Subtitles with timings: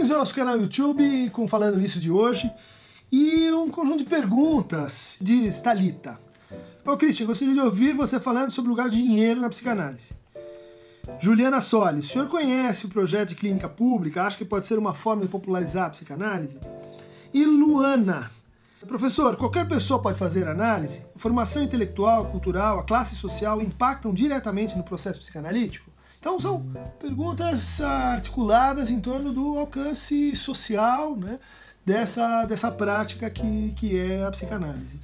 [0.00, 2.50] Bem-vindos ao nosso canal YouTube com Falando Nisso de hoje
[3.12, 6.18] e um conjunto de perguntas de Stalita.
[6.86, 10.08] Ô Christian, gostaria de ouvir você falando sobre o lugar do dinheiro na psicanálise.
[11.20, 14.22] Juliana Solis, o senhor conhece o projeto de clínica pública?
[14.22, 16.58] Acha que pode ser uma forma de popularizar a psicanálise?
[17.34, 18.30] E Luana,
[18.88, 21.04] professor, qualquer pessoa pode fazer análise?
[21.16, 25.89] Formação intelectual, cultural, a classe social impactam diretamente no processo psicanalítico?
[26.20, 26.62] Então são
[26.98, 31.40] perguntas articuladas em torno do alcance social né,
[31.84, 35.00] dessa, dessa prática que, que é a psicanálise.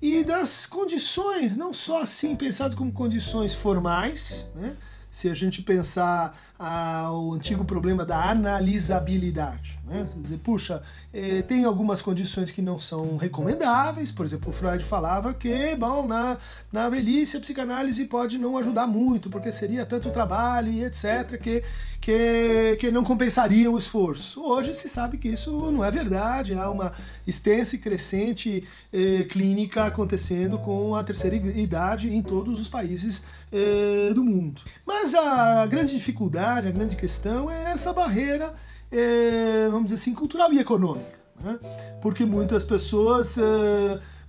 [0.00, 4.76] E das condições, não só assim pensadas como condições formais, né,
[5.10, 9.80] se a gente pensar ah, o antigo problema da analisabilidade.
[9.84, 10.06] Né?
[10.16, 10.80] Dizer, puxa,
[11.12, 16.06] eh, tem algumas condições que não são recomendáveis, por exemplo, o Freud falava que, bom,
[16.06, 16.38] na,
[16.70, 21.64] na velhice a psicanálise pode não ajudar muito, porque seria tanto trabalho e etc., que,
[22.00, 24.40] que, que não compensaria o esforço.
[24.40, 26.92] Hoje se sabe que isso não é verdade, há uma
[27.26, 34.12] extensa e crescente eh, clínica acontecendo com a terceira idade em todos os países eh,
[34.14, 34.62] do mundo.
[34.86, 38.54] Mas a grande dificuldade, a grande questão é essa barreira,
[38.90, 41.20] eh, vamos dizer assim, cultural e econômica.
[41.42, 41.58] Né?
[42.00, 43.36] Porque muitas pessoas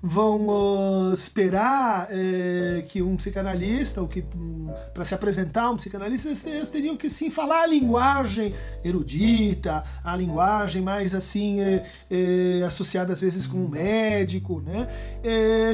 [0.06, 6.28] vão uh, esperar é, que um psicanalista, ou que um, para se apresentar um psicanalista,
[6.28, 13.14] eles teriam que sim falar a linguagem erudita, a linguagem mais assim é, é, associada
[13.14, 14.90] às vezes com um médico, né?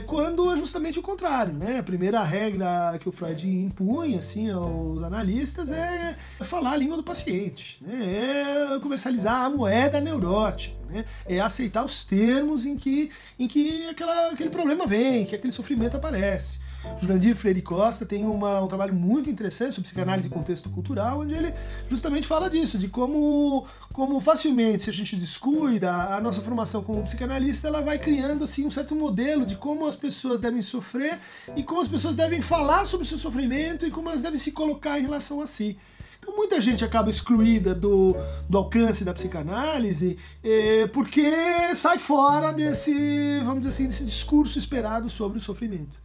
[0.06, 1.80] quando é justamente o contrário, né?
[1.80, 7.04] A primeira regra que o Freud impunha assim aos analistas é falar a língua do
[7.04, 8.76] paciente, né?
[8.76, 11.06] É comercializar a moeda neurótica né?
[11.26, 15.98] É aceitar os termos em que, em que aquela, aquele problema vem, que aquele sofrimento
[15.98, 16.60] aparece.
[17.02, 21.34] Jurandir Freire Costa tem uma, um trabalho muito interessante sobre psicanálise e contexto cultural, onde
[21.34, 21.54] ele
[21.90, 27.04] justamente fala disso, de como, como facilmente, se a gente descuida, a nossa formação como
[27.04, 31.20] psicanalista, ela vai criando assim um certo modelo de como as pessoas devem sofrer
[31.56, 34.52] e como as pessoas devem falar sobre o seu sofrimento e como elas devem se
[34.52, 35.78] colocar em relação a si.
[36.30, 38.16] Então muita gente acaba excluída do,
[38.48, 41.24] do alcance da psicanálise é, porque
[41.74, 46.00] sai fora desse, vamos dizer assim, desse discurso esperado sobre o sofrimento.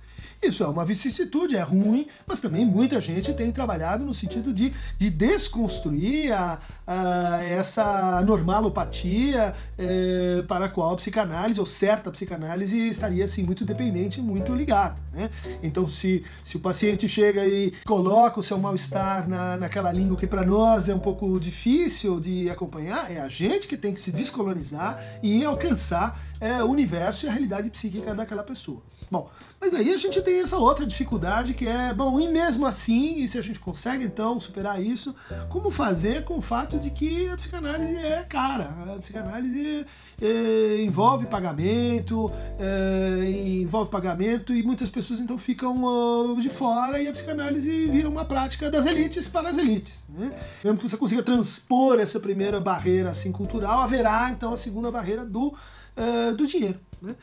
[0.46, 4.72] Isso é uma vicissitude, é ruim, mas também muita gente tem trabalhado no sentido de,
[4.98, 12.76] de desconstruir a, a essa normalopatia é, para a qual a psicanálise, ou certa psicanálise,
[12.88, 14.96] estaria assim, muito dependente, muito ligada.
[15.12, 15.30] Né?
[15.62, 20.26] Então, se, se o paciente chega e coloca o seu mal-estar na, naquela língua que
[20.26, 24.12] para nós é um pouco difícil de acompanhar, é a gente que tem que se
[24.12, 28.82] descolonizar e alcançar é, universo e a realidade psíquica daquela pessoa.
[29.10, 33.22] Bom, mas aí a gente tem essa outra dificuldade que é, bom, e mesmo assim,
[33.22, 35.14] e se a gente consegue então superar isso,
[35.48, 39.86] como fazer com o fato de que a psicanálise é cara, a psicanálise
[40.20, 43.24] é, envolve pagamento, é,
[43.62, 48.24] envolve pagamento e muitas pessoas então ficam uh, de fora e a psicanálise vira uma
[48.24, 50.04] prática das elites para as elites.
[50.10, 50.32] Né?
[50.62, 55.24] Mesmo que você consiga transpor essa primeira barreira assim cultural, haverá então a segunda barreira
[55.24, 55.54] do,
[55.96, 56.78] uh, do dinheiro.
[57.04, 57.14] Né?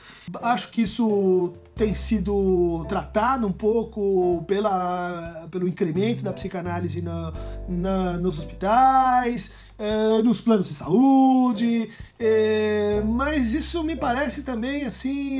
[0.41, 7.33] Acho que isso tem sido tratado um pouco pela, pelo incremento da psicanálise na,
[7.67, 11.89] na nos hospitais, é, nos planos de saúde,
[12.19, 15.39] é, mas isso me parece também assim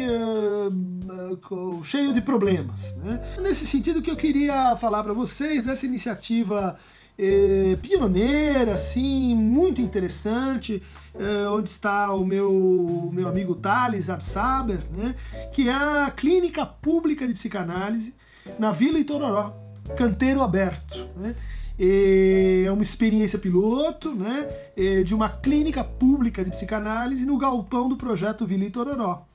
[1.84, 2.96] cheio de problemas.
[2.98, 3.38] Né?
[3.40, 6.80] Nesse sentido que eu queria falar para vocês dessa iniciativa
[7.84, 10.82] pioneira, assim, muito interessante,
[11.52, 15.16] onde está o meu, meu amigo Thales Absaber, né,
[15.54, 18.16] que é a Clínica Pública de Psicanálise
[18.58, 19.54] na Vila Itororó,
[19.98, 21.08] canteiro aberto.
[21.16, 21.36] Né?
[21.80, 24.48] É uma experiência piloto né,
[25.04, 29.26] de uma clínica pública de psicanálise no galpão do projeto Vila Itororó.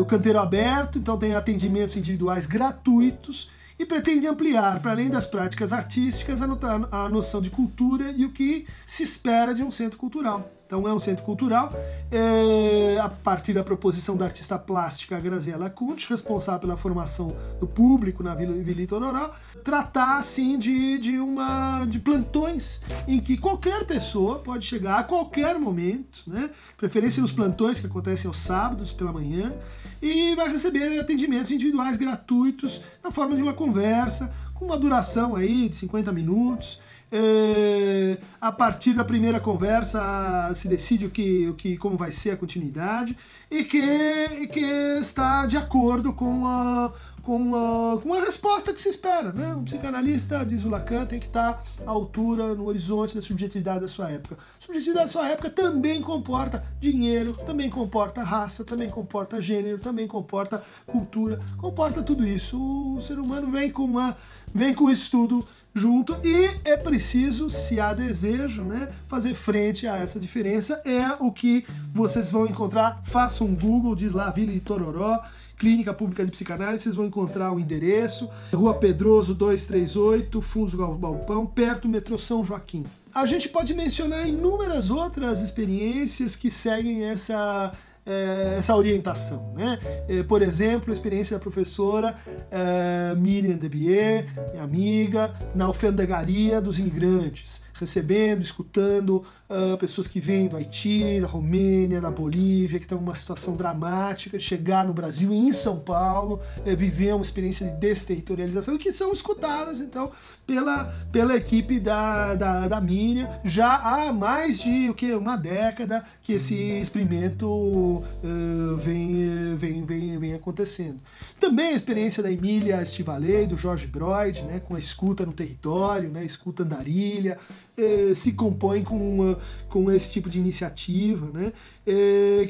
[0.00, 5.72] O canteiro aberto, então tem atendimentos individuais gratuitos e pretende ampliar, para além das práticas
[5.72, 10.50] artísticas, a noção de cultura e o que se espera de um centro cultural.
[10.66, 11.70] Então é um centro cultural,
[12.10, 18.22] é, a partir da proposição da artista plástica Graziella Kuntz, responsável pela formação do público
[18.22, 19.30] na Vila, Vila Itororó,
[19.62, 25.58] tratar assim de, de, uma, de plantões em que qualquer pessoa pode chegar a qualquer
[25.58, 26.50] momento, né?
[26.78, 29.52] preferência nos plantões que acontecem aos sábados pela manhã,
[30.00, 35.68] e vai receber atendimentos individuais gratuitos na forma de uma conversa, com uma duração aí
[35.68, 36.80] de 50 minutos.
[37.12, 42.32] É, a partir da primeira conversa se decide o que, o que, como vai ser
[42.32, 43.16] a continuidade
[43.50, 44.64] e que, que
[45.00, 46.92] está de acordo com, a,
[47.22, 49.32] com, uh, com a resposta que se espera.
[49.32, 49.54] Né?
[49.54, 53.88] Um psicanalista, diz o Lacan, tem que estar à altura, no horizonte da subjetividade da
[53.88, 54.36] sua época.
[54.58, 60.08] A subjetividade da sua época também comporta dinheiro, também comporta raça, também comporta gênero, também
[60.08, 62.58] comporta cultura, comporta tudo isso.
[62.96, 64.16] O ser humano vem com, uma,
[64.52, 69.96] vem com isso tudo junto e é preciso, se há desejo, né, fazer frente a
[69.96, 70.80] essa diferença.
[70.84, 73.02] É o que vocês vão encontrar.
[73.04, 75.20] Faça um Google, diz lá Vila Itororó,
[75.58, 81.82] Clínica Pública de Psicanálise, vocês vão encontrar o endereço, Rua Pedroso 238, Fundos Galpão, perto
[81.82, 82.84] do metrô São Joaquim.
[83.14, 87.72] A gente pode mencionar inúmeras outras experiências que seguem essa
[88.06, 89.52] é, essa orientação.
[89.54, 89.78] Né?
[90.08, 92.16] É, por exemplo, a experiência da professora
[92.50, 100.48] é, Miriam Debier, minha amiga, na alfandegaria dos imigrantes, recebendo, escutando uh, pessoas que vêm
[100.48, 105.50] do Haiti, da Romênia, da Bolívia, que estão numa situação dramática chegar no Brasil em
[105.52, 110.12] São Paulo, é, viver uma experiência de desterritorialização, que são escutadas, então,
[110.46, 116.04] pela, pela equipe da, da, da Miriam, já há mais de o que, uma década
[116.22, 121.00] que esse experimento uh, vem, vem, vem, vem acontecendo.
[121.40, 126.08] Também a experiência da Emília Estivalei, do Jorge Broid, né, com a escuta no território,
[126.08, 127.38] né, escuta andarilha,
[127.78, 129.36] uh, se compõe com, uh,
[129.68, 131.52] com esse tipo de iniciativa, né,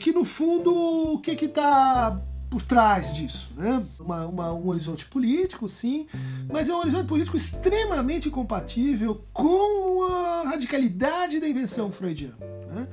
[0.01, 3.85] que no fundo o que está por trás disso, né?
[3.99, 6.07] Uma, uma, um horizonte político, sim,
[6.49, 12.37] mas é um horizonte político extremamente compatível com a radicalidade da invenção freudiana,
[12.75, 12.89] né?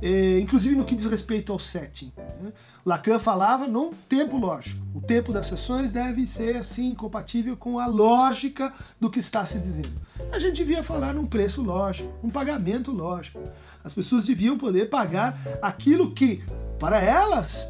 [0.00, 2.12] é, inclusive no que diz respeito ao setting.
[2.42, 2.52] Né?
[2.84, 4.80] Lacan falava num tempo lógico.
[4.94, 9.58] O tempo das sessões deve ser assim compatível com a lógica do que está se
[9.58, 10.00] dizendo.
[10.30, 13.42] A gente devia falar num preço lógico, um pagamento lógico.
[13.82, 16.42] As pessoas deviam poder pagar aquilo que,
[16.78, 17.68] para elas,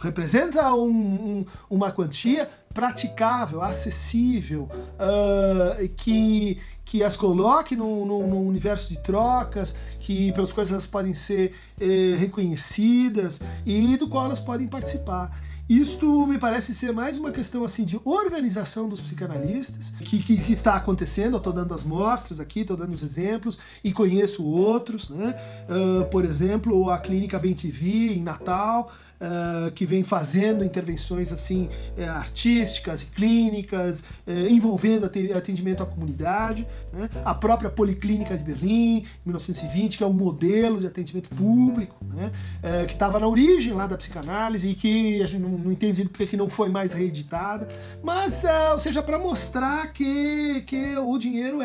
[0.00, 4.68] representa um, um, uma quantia praticável, acessível,
[4.98, 11.14] uh, que, que as coloque no, no, universo de trocas, que pelas quais elas podem
[11.14, 15.40] ser eh, reconhecidas e do qual elas podem participar.
[15.66, 20.52] Isto me parece ser mais uma questão assim de organização dos psicanalistas, que, que, que
[20.52, 21.38] está acontecendo.
[21.38, 25.34] Estou dando as mostras aqui, estou dando os exemplos e conheço outros, né?
[25.66, 28.92] Uh, por exemplo, a Clínica Bem TV em Natal,
[29.24, 36.66] uh, que vem fazendo intervenções assim uh, artísticas clínicas, uh, envolvendo atendimento à comunidade.
[36.92, 37.08] Né?
[37.24, 42.30] A própria Policlínica de Berlim, em 1920, que é um modelo de atendimento público, né?
[42.62, 46.04] Eh, que estava na origem lá da psicanálise e que a gente não, não entende
[46.04, 47.68] porque que não foi mais reeditada.
[48.02, 51.60] Mas, ou seja, para mostrar que, que o dinheiro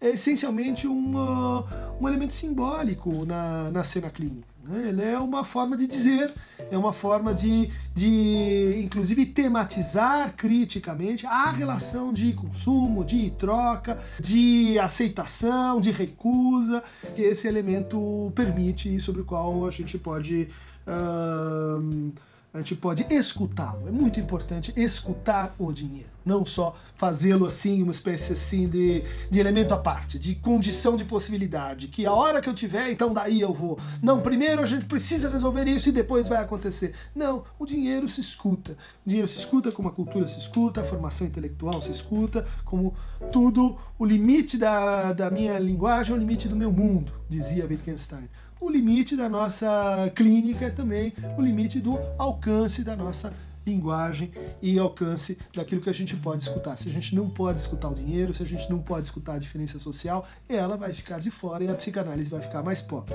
[0.00, 4.46] é essencialmente uma, um elemento simbólico na, na cena clínica.
[4.68, 4.88] Né?
[4.88, 6.32] Ele é uma forma de dizer,
[6.70, 14.78] é uma forma de, de, inclusive, tematizar criticamente a relação de consumo, de troca, de
[14.78, 16.82] aceitação, de recusa,
[17.16, 20.48] que esse elemento permite e sobre o qual a gente pode.
[20.86, 22.12] Uh,
[22.52, 23.88] a gente pode escutá-lo.
[23.88, 29.38] É muito importante escutar o dinheiro, não só fazê-lo assim, uma espécie assim de, de
[29.38, 33.40] elemento à parte, de condição de possibilidade, que a hora que eu tiver, então daí
[33.40, 33.78] eu vou.
[34.02, 36.94] Não, primeiro a gente precisa resolver isso e depois vai acontecer.
[37.14, 38.72] Não, o dinheiro se escuta.
[39.04, 42.96] O dinheiro se escuta como a cultura se escuta, a formação intelectual se escuta, como
[43.30, 48.28] tudo, o limite da, da minha linguagem é o limite do meu mundo, dizia Wittgenstein
[48.60, 53.32] o limite da nossa clínica é também o limite do alcance da nossa
[53.66, 56.76] linguagem e alcance daquilo que a gente pode escutar.
[56.78, 59.38] Se a gente não pode escutar o dinheiro, se a gente não pode escutar a
[59.38, 63.14] diferença social, ela vai ficar de fora e a psicanálise vai ficar mais pobre.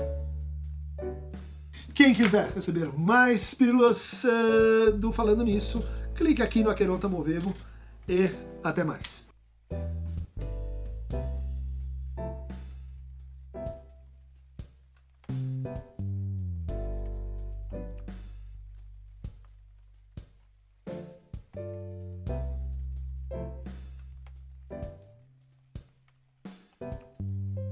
[1.92, 5.84] Quem quiser receber mais pílulas uh, do Falando Nisso,
[6.14, 7.54] clique aqui no Aqueronta Movebo
[8.08, 8.30] e
[8.62, 9.23] até mais.